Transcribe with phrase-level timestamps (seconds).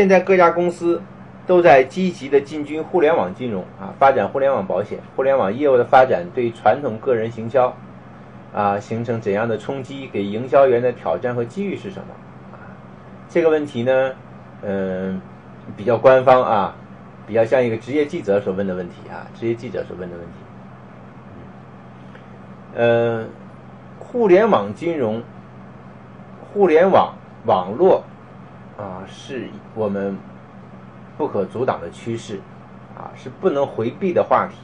[0.00, 1.02] 现在各家公司
[1.46, 4.98] 都在积极的进军互联网金融啊，发展互联网保险。
[5.14, 7.76] 互联网业务的发展对传统个人行销
[8.54, 10.08] 啊形成怎样的冲击？
[10.10, 12.06] 给营销员的挑战和机遇是什么？
[13.28, 14.12] 这个问题呢，
[14.62, 15.20] 嗯，
[15.76, 16.74] 比较官方啊，
[17.26, 20.32] 比较像一个职业记者所问的问题啊，职业记者所问的问题。
[22.76, 23.28] 嗯，
[23.98, 25.22] 互联网金融、
[26.54, 27.12] 互联网
[27.44, 28.02] 网络
[28.80, 30.16] 啊，是我们
[31.18, 32.40] 不可阻挡的趋势，
[32.96, 34.54] 啊，是不能回避的话题，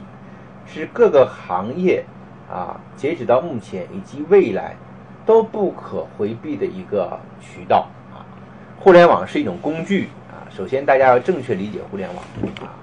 [0.65, 2.03] 是各个行业
[2.51, 4.75] 啊，截止到目前以及未来
[5.23, 8.25] 都不可回避的一个渠道啊。
[8.79, 12.23] 互联网是一种工具啊，首先大家要正确理解互联网
[12.61, 12.73] 啊。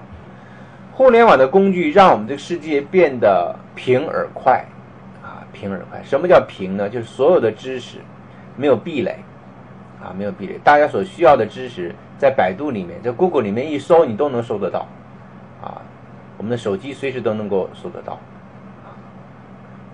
[0.93, 4.63] 互联网的工具让我们这个世界变得平而快
[5.21, 5.43] 啊。
[5.51, 6.89] 平而快，什么叫平呢？
[6.89, 7.97] 就是所有的知识
[8.55, 9.19] 没有壁垒，
[10.05, 14.87] 啊，没有壁垒，大家所需要的知识在百度里面，在 Google 里面一搜，你都能搜得到，
[15.63, 15.81] 啊，
[16.37, 18.13] 我们的手机随时都能够搜得到，
[18.83, 18.93] 啊，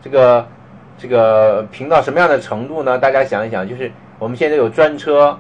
[0.02, 0.46] 这个
[0.98, 3.00] 这个平到什么样的程度呢？
[3.00, 3.90] 大家想一想，就是
[4.20, 5.38] 我们现在有专车，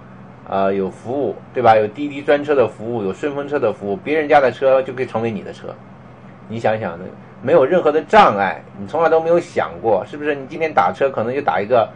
[0.47, 1.75] 啊，有服务，对吧？
[1.75, 5.67] 有滴滴专车的服务，有顺风车的服务，别人家的车就可以成为你的车，
[6.47, 7.05] 你想想呢。
[7.44, 10.36] 没有任何的障碍，你从来都没有想过，是不是？
[10.36, 11.89] 你今天打车可能就打一个，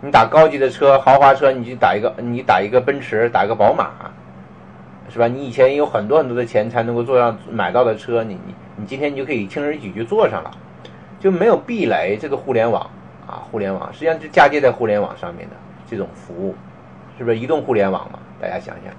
[0.00, 3.90] 你打高级的车、豪华车，你就打一个，你打一个奔驰，打一个宝马，
[5.08, 5.26] 是吧？
[5.26, 10.50] 你以前有很多很多的钱才能够坐上买到的车，你你你今天你就可以轻而易举就坐上了，
[11.18, 12.18] 就没有壁垒。
[12.20, 12.90] 这个互联网
[13.26, 15.56] 啊，互联网实际上就嫁接在互联网上面的
[15.88, 16.54] 这种服务，
[17.16, 18.18] 是不是移动互联网嘛？
[18.40, 18.94] 大家想想，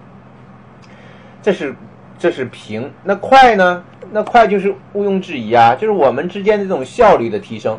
[1.42, 1.76] 这是。
[2.20, 3.84] 这是平，那快呢？
[4.12, 7.78] 那快就是毋庸置疑啊，就是我们之间的这种效率的提升，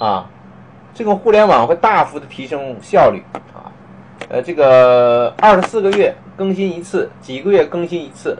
[0.00, 0.28] 啊，
[0.94, 3.20] 这个互联网会大幅的提升效率
[3.52, 3.66] 啊，
[4.28, 8.38] 呃，这个二十四个月更新一次，几个月更新一次，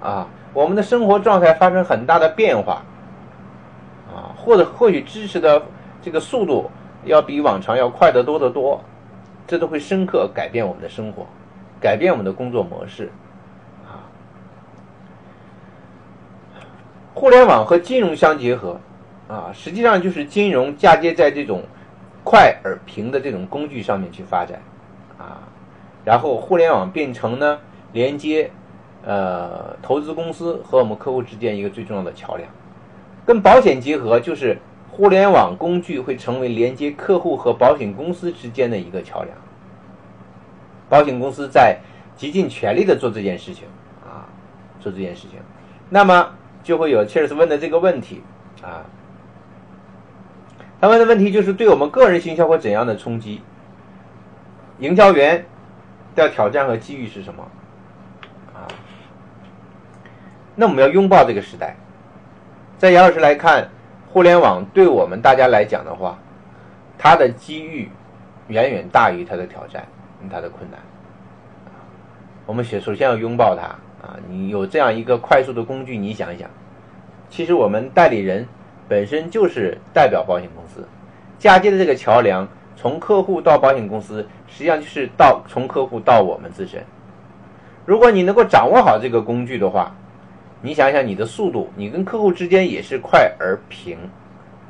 [0.00, 2.82] 啊，我们的生活状态发生很大的变化，
[4.08, 5.60] 啊，或者或许支持的
[6.00, 6.70] 这个速度
[7.04, 8.80] 要比往常要快得多得多，
[9.46, 11.26] 这都会深刻改变我们的生活，
[11.80, 13.10] 改变我们的工作模式。
[13.84, 14.06] 啊
[17.12, 18.78] 互联网和金融相结合，
[19.28, 21.62] 啊，实际上就是金融嫁接在这种
[22.22, 24.60] 快而平的这种工具上面去发展，
[25.18, 25.42] 啊，
[26.04, 27.58] 然后互联网变成呢
[27.92, 28.50] 连接
[29.04, 32.48] 呃投资公司和我们客户之间一个最重要的桥梁，
[33.24, 34.58] 跟保险结合，就是
[34.90, 39.36] 互联网工具会成为连接客户和保险公司之间的一个桥梁，
[40.88, 41.78] 保险公司在
[42.16, 43.66] 极尽全力的做这件事情，
[44.04, 44.26] 啊，
[44.80, 45.38] 做这件事情，
[45.90, 46.30] 那么。
[46.62, 48.20] 就会有切尔斯问的这个问题
[48.60, 48.82] 啊，
[50.80, 53.40] 他问的问题就是对我们个人形销会怎样的冲击？
[54.78, 55.46] 营销员
[56.14, 57.48] 的挑战和机遇是什么？
[58.54, 58.68] 啊，
[60.54, 61.76] 那我们要拥抱这个时代。
[62.76, 63.68] 在杨老师来看，
[64.12, 66.18] 互联网对我们大家来讲的话，
[66.98, 67.90] 它的机遇
[68.48, 69.86] 远远大于它的挑战，
[70.30, 70.78] 它的困难。
[72.44, 73.74] 我们先首先要拥抱它。
[74.06, 76.48] 啊，你有这样一个快速的工具，你想一想，
[77.30, 78.46] 其实我们代理人
[78.88, 80.86] 本身就是代表保险公司，
[81.38, 86.82] 嫁接的这个桥梁，从客户到保险公司，实际上就是到从客户到我们自身。
[87.84, 89.94] 如果你能够掌握好这个工具的话，
[90.62, 93.98] 你想想你的速度，你跟客户之间也是快而平，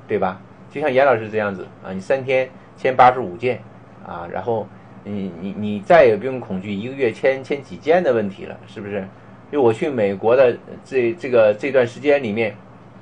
[0.06, 0.41] 对吧？
[0.71, 3.60] 就像严老师这样子啊，你三天签八十五件
[4.06, 4.66] 啊，然后
[5.04, 9.06] 你你你再也不用恐惧一个月签签几件的问题了，是不是？
[9.50, 10.54] 就我去美国的
[10.84, 12.54] 这这个这段时间里面，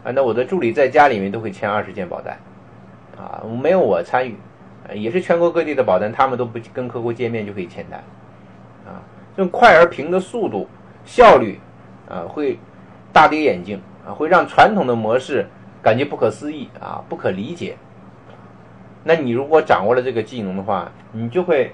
[0.04, 2.38] 啊，那我的助理在家里面都会签二十件保单，
[3.16, 4.36] 啊，没有我参与，
[4.94, 7.98] 也是全国各地的保单，他们都不跟客户见面就可以签单，
[8.86, 9.02] 啊，
[9.36, 10.68] 这种快而平的速度、
[11.04, 11.58] 效率，
[12.08, 12.58] 啊，会
[13.12, 15.46] 大跌眼镜，啊，会让传统的模式
[15.82, 17.76] 感觉不可思议，啊，不可理解。
[19.02, 21.72] 那你如果掌握了这个技能的话，你就会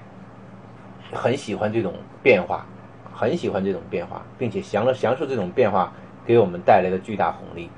[1.11, 1.93] 很喜欢这种
[2.23, 2.65] 变化。
[3.13, 5.93] 很喜欢这种变化，并且享了享受这种变化
[6.25, 7.69] 给我们带来的巨大红利。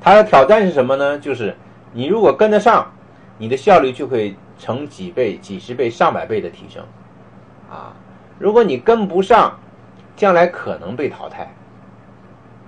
[0.00, 1.18] 它的挑战是什么呢？
[1.18, 1.54] 就是
[1.92, 2.90] 你如果跟得上，
[3.36, 6.82] 你的效率就会成几倍、几十倍、上百倍的提升。
[7.70, 7.92] 啊，
[8.38, 9.58] 如果你跟不上，
[10.16, 11.52] 将来可能被淘汰。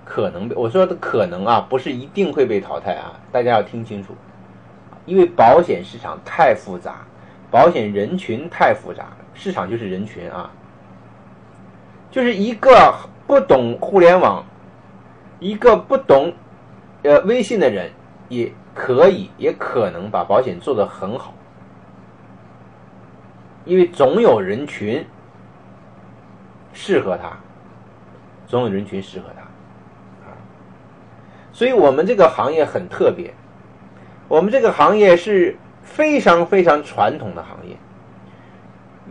[0.04, 4.12] 可能被我说的可能啊，不是一定会被淘汰啊，大家要听清楚。
[5.06, 7.06] 因为保险市场太复杂，
[7.48, 10.50] 保险人群太复杂，市场就是人群啊。
[12.10, 12.92] 就是一个
[13.26, 14.44] 不懂互联网，
[15.38, 16.32] 一个不懂
[17.02, 17.90] 呃微信的人，
[18.28, 21.34] 也可以也可能把保险做得很好，
[23.64, 25.04] 因为总有人群
[26.72, 27.38] 适合他，
[28.46, 29.42] 总有人群适合他，
[30.28, 30.36] 啊，
[31.52, 33.32] 所以我们这个行业很特别，
[34.28, 37.76] 我们这个行业是非常非常传统的行业，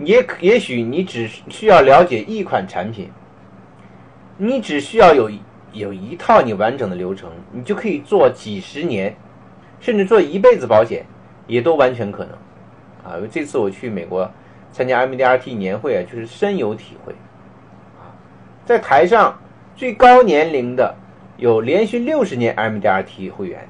[0.06, 3.12] 也也许你只需要了解一款产品，
[4.38, 5.30] 你只需要有
[5.72, 9.16] 有一套你完整的流程，你就可以做几十年，
[9.80, 11.06] 甚至做一辈子保险，
[11.48, 12.34] 也都完全可能，
[13.04, 14.30] 啊，因为这次我去美国
[14.72, 17.14] 参加 MDRT 年会啊，就是深有体会。
[17.14, 18.10] 啊
[18.66, 19.40] 在台上
[19.76, 20.94] 最高年龄的
[21.38, 23.68] 有连续六十年 MDRT 会员，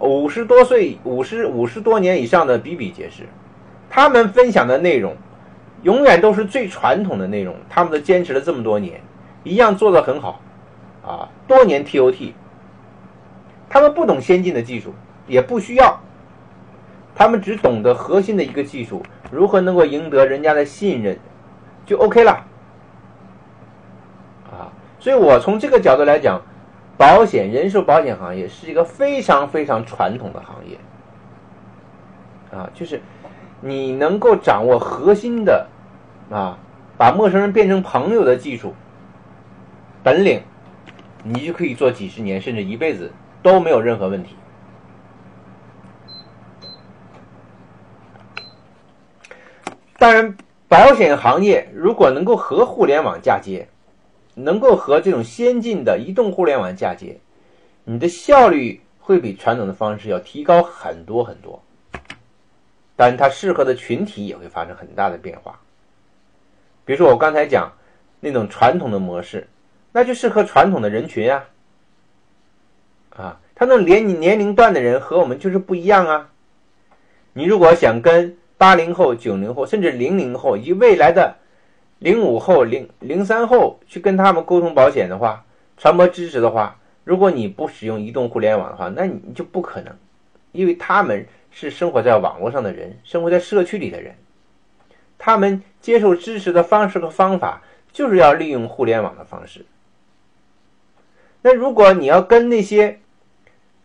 [0.00, 3.24] 五十多岁、五十五十多年以上的比比皆是。
[3.90, 5.14] 他们分享的内容
[5.82, 8.98] 永远都是最传统的内容，他们都坚持了这么多年，
[9.44, 10.40] 一样做得很好
[11.04, 11.28] 啊。
[11.46, 12.32] 多年 TOT，
[13.68, 14.94] 他们不懂先进的技术，
[15.26, 16.00] 也不需要，
[17.14, 21.18] 他们只懂得核心的一个技术，如何能够赢得人家的信任，
[21.86, 22.32] 就 OK 了。
[24.50, 26.40] 啊所以我从这个角度来讲，
[26.96, 30.78] 保险人寿保险行业是一个非常非常传统的行业，
[32.56, 33.02] 啊，就是
[33.60, 35.66] 你能够掌握核心的，
[36.30, 36.56] 啊，
[36.96, 38.74] 把陌生人变成朋友的技术
[40.02, 40.42] 本领，
[41.22, 43.12] 你就可以做几十年甚至一辈子
[43.42, 44.36] 都没有任何问题。
[49.98, 50.36] 当然，
[50.68, 53.68] 保险行业如果能够和互联网嫁接。
[54.34, 57.20] 能够和这种先进的移动互联网嫁接，
[57.84, 61.62] 你的效率会比传统的方式要提高很多很多。
[62.96, 65.60] 但它适合的群体也会发生很大的变化。
[66.86, 67.70] 比如说我刚才讲
[68.20, 69.46] 那种传统的模式，
[69.92, 71.44] 那就适合传统的人群啊，
[73.10, 76.30] 啊，他那种年年龄段的人和我们就是不一样啊。
[77.34, 81.36] 你如果想跟八零后、九零后，甚至零零后以及未来的。
[81.98, 85.44] 零五后、零零三后去跟他们沟通保险的话，
[85.76, 89.96] 传播知识的话，如果你不使用移动互联网的话，那你就不可能，
[90.50, 94.16] 因为他们是生活在网络上的人，生活在社区里的人，
[95.16, 97.62] 他们接受知识的方式和方法
[97.92, 99.64] 就是要利用互联网的方式。
[101.42, 102.98] 那如果你要跟那些，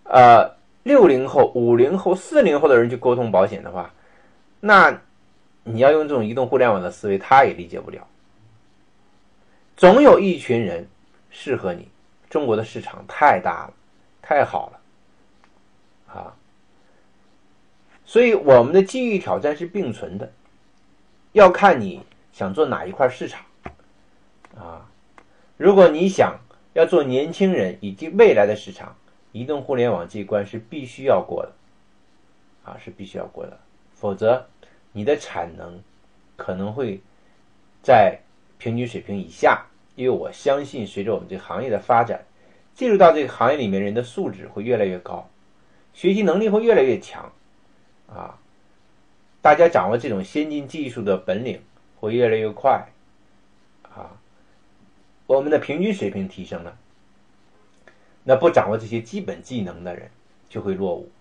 [0.04, 3.94] 呃，六零后、五零后、四零后的人去沟通保险的话，
[4.62, 5.02] 那。
[5.70, 8.08] 你要用这种移动互联网的思维，他也理解不了。
[9.76, 10.88] 总有一群人
[11.30, 11.90] 适合你。
[12.30, 13.74] 中国的市场太大了，
[14.22, 16.34] 太好了，啊！
[18.06, 20.32] 所以我们的机遇挑战是并存的，
[21.34, 22.02] 要看你
[22.32, 23.44] 想做哪一块市场，
[24.58, 24.88] 啊！
[25.58, 26.40] 如果你想
[26.78, 28.96] 要做年轻人以及未来的市场，
[29.32, 31.52] 移动互联网这一关是必须要过的，
[32.64, 33.60] 啊，是必须要过的，
[33.96, 34.46] 否则。
[34.94, 35.80] 你的产能
[36.36, 37.00] 可能会
[37.84, 38.20] 在
[38.58, 39.64] 平均水平以下，
[39.96, 42.26] 因为我相信随着我们这个行业的发展，
[42.74, 45.30] 进入到这个行业里面，人的素质会越来越高，
[45.94, 47.32] 学习能力会越来越强，
[48.08, 48.40] 啊，
[49.40, 51.62] 大家掌握这种先进技术的本领
[52.00, 52.88] 会越来越快，
[53.84, 54.18] 啊，
[55.28, 56.76] 我们的平均水平提升了，
[58.24, 60.10] 那不掌握这些基本技能的人
[60.50, 61.12] 就会落伍。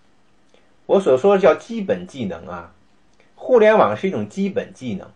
[0.86, 2.72] 我所说的叫基本技能啊。
[3.34, 5.10] 互联网是一种基本技能。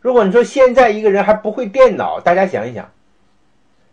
[0.00, 2.90] 如果你说现在一个人还不会电脑，大家想一想。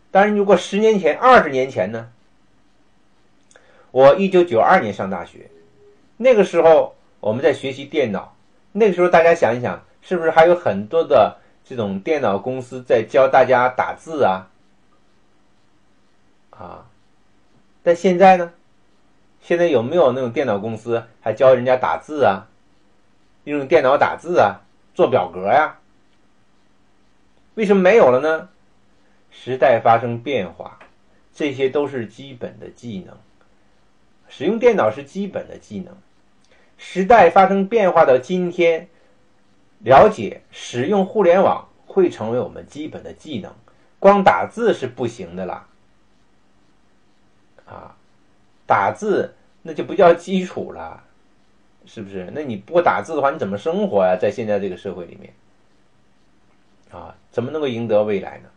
[0.09, 2.09] 当然，如果十年前、二十年前呢？
[3.91, 5.51] 我一九九二年上大学，
[6.17, 8.35] 那个时候我们在学习电脑。
[8.71, 11.37] 那个时候大家想一想，是不是还有很多的
[11.71, 14.49] 这种电脑公司在教大家打字啊？
[16.49, 16.85] 啊，
[17.81, 18.51] 但现在呢？
[19.39, 22.49] 现在有没有那种电脑公司还教人家打字啊？
[23.45, 24.59] 用电脑打字啊，
[24.93, 25.77] 做表格呀？
[27.53, 28.49] 为什么没有了呢？
[29.31, 30.77] 时代发生变化，
[31.33, 33.15] 这些都是基本的技能。
[34.27, 35.95] 使用电脑是基本的技能。
[36.77, 38.89] 时代发生变化的今天，
[39.83, 43.53] 了解使用互联网会成为我们基本的技能。
[43.99, 45.67] 光打字是不行的啦，
[47.65, 47.95] 啊，
[48.65, 51.03] 打字那就不叫基础了。
[51.83, 52.31] 是不是？
[52.35, 54.15] 那你不打字的话，你怎么生活呀？
[54.15, 55.33] 在现在这个社会里面，
[56.91, 58.49] 啊，怎么能够赢得未来呢？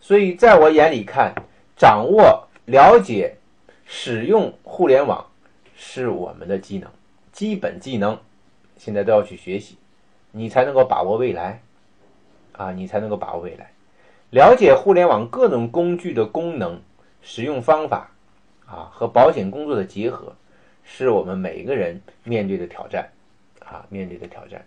[0.00, 1.34] 所以，在我眼里看，
[1.76, 3.36] 掌握、了解、
[3.84, 5.26] 使用互联网
[5.74, 6.88] 是我们的技能，
[7.32, 8.16] 基本技能，
[8.76, 9.76] 现在都要去学习，
[10.32, 11.62] 你才能够把握未来，
[12.52, 13.70] 啊，你才能够把握未来。
[14.30, 16.80] 了解互联网各种工具的功能、
[17.20, 18.10] 使用方法，
[18.66, 20.34] 啊，和保险工作的结合。
[20.84, 23.08] 是我们每个人面对的挑战，
[23.60, 24.66] 啊，面对的挑战，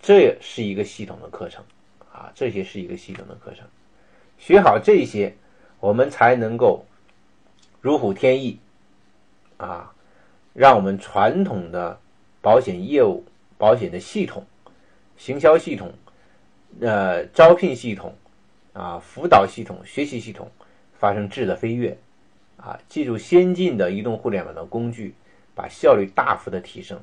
[0.00, 1.62] 这也是一个系统的课程，
[2.10, 3.66] 啊，这些是一个系统的课程。
[4.38, 5.34] 学好这些，
[5.78, 6.82] 我们才能够
[7.82, 8.58] 如虎添翼
[9.58, 9.92] 啊，
[10.54, 12.00] 让我们传统的
[12.40, 13.22] 保险业务、
[13.58, 14.46] 保险的系统、
[15.20, 15.92] 行销系统、
[16.80, 18.16] 呃招聘系统
[18.72, 20.50] 啊、辅导系统、学习系统
[20.98, 21.94] 发生质的飞跃。
[22.56, 25.14] 啊，借助先进的移动互联网的工具，
[25.54, 26.98] 把效率大幅的提升。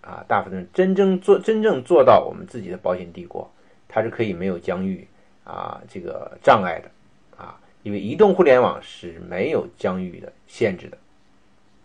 [0.00, 3.48] 啊，大幅度真正做真正做到我们自己的保险帝国，
[3.88, 5.06] 它是可以没有疆域
[5.44, 6.90] 啊这个障碍的。
[7.36, 10.98] 啊，因为移动互联网是没有疆域的限制的。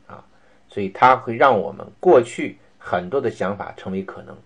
[0.08, 0.24] 啊，
[0.70, 4.38] 所以它会让我们过去很多的想法成为可能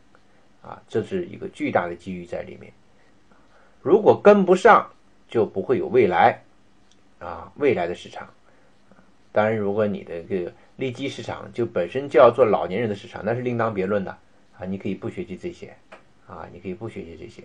[0.61, 2.71] 啊，这是一个巨大的机遇在里面。
[3.81, 4.89] 如果跟不上，
[5.27, 6.43] 就不会有未来
[7.19, 8.27] 啊，未来的市场。
[9.31, 10.51] 当然，如果你的这个。
[10.79, 14.17] 利基市场就本身就要做老年人的市场，那是另当别论的
[14.57, 14.63] 啊！
[14.65, 15.75] 你可以不学习这些
[16.25, 17.43] 啊，你可以不学习这些。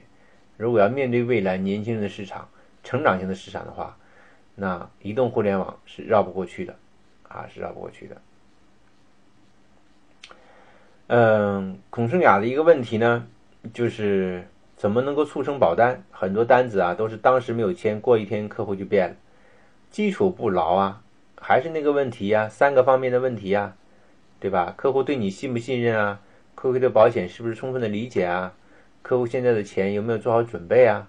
[0.56, 2.49] 如果要面对未来年轻人的市场、
[2.85, 3.99] 成长型的市场的话，
[4.54, 6.76] 那移动互联网是绕不过去的
[7.28, 8.23] 啊，是绕不过去的。
[11.06, 13.26] 嗯，孔圣雅的一个问题呢，
[13.75, 16.02] 就是怎么能够促成保单？
[16.11, 19.16] 很多单子啊，都是当时没有签，过一天客户就变了，
[19.90, 21.02] 基础不牢啊。
[21.37, 23.76] 还是那个问题呀，三个方面的问题呀，
[24.40, 24.73] 对吧？
[24.78, 26.20] 客户对你信不信任啊？
[26.54, 28.54] 客户对保险是不是充分的理解啊？
[29.02, 31.06] 客户现在的钱有没有做好准备啊？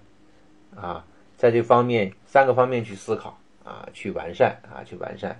[0.75, 1.05] 啊，
[1.37, 5.39] 在这方面三个方面去思考啊，去完善啊，去完善。